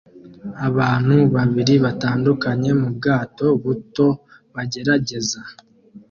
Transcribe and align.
Abantu 0.67 1.15
babiri 1.35 1.73
batandukanye 1.85 2.71
mu 2.81 2.89
bwato 2.95 3.45
buto 3.63 4.07
bagerageza 4.53 5.39